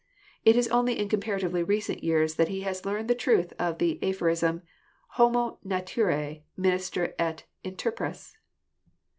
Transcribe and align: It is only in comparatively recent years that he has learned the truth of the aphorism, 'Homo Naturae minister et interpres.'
It 0.43 0.55
is 0.55 0.67
only 0.69 0.97
in 0.97 1.09
comparatively 1.09 1.61
recent 1.61 2.03
years 2.03 2.33
that 2.33 2.47
he 2.47 2.61
has 2.61 2.87
learned 2.87 3.07
the 3.07 3.13
truth 3.13 3.53
of 3.59 3.77
the 3.77 4.01
aphorism, 4.03 4.63
'Homo 5.09 5.59
Naturae 5.63 6.41
minister 6.57 7.13
et 7.19 7.43
interpres.' 7.63 8.33